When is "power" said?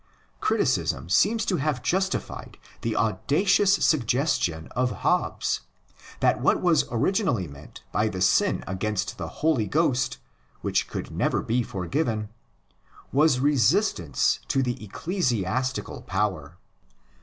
16.01-16.57